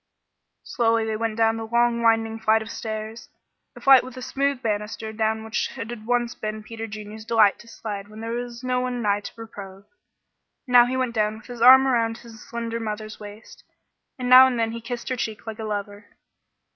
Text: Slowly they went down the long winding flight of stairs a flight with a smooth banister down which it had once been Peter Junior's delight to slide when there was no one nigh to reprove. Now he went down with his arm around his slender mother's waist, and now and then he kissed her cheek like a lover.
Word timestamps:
Slowly 0.63 1.05
they 1.05 1.15
went 1.15 1.37
down 1.37 1.57
the 1.57 1.67
long 1.67 2.01
winding 2.01 2.39
flight 2.39 2.63
of 2.63 2.71
stairs 2.71 3.29
a 3.75 3.79
flight 3.79 4.03
with 4.03 4.17
a 4.17 4.21
smooth 4.23 4.63
banister 4.63 5.13
down 5.13 5.43
which 5.43 5.77
it 5.77 5.89
had 5.91 6.07
once 6.07 6.33
been 6.33 6.63
Peter 6.63 6.87
Junior's 6.87 7.23
delight 7.23 7.59
to 7.59 7.67
slide 7.67 8.07
when 8.07 8.19
there 8.19 8.31
was 8.31 8.63
no 8.63 8.79
one 8.81 9.03
nigh 9.03 9.19
to 9.19 9.31
reprove. 9.37 9.83
Now 10.65 10.87
he 10.87 10.97
went 10.97 11.13
down 11.13 11.37
with 11.37 11.45
his 11.45 11.61
arm 11.61 11.85
around 11.85 12.17
his 12.17 12.41
slender 12.41 12.79
mother's 12.79 13.19
waist, 13.19 13.63
and 14.17 14.27
now 14.27 14.47
and 14.47 14.57
then 14.59 14.71
he 14.71 14.81
kissed 14.81 15.07
her 15.09 15.15
cheek 15.15 15.45
like 15.45 15.59
a 15.59 15.65
lover. 15.65 16.07